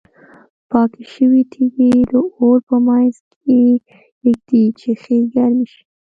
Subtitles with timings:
[0.69, 3.59] پاکې شوې تیږې د اور په منځ کې
[4.23, 5.81] ږدي چې ښې ګرمې شي.